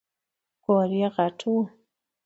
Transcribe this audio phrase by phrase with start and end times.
[0.63, 1.53] کور یې غټ و.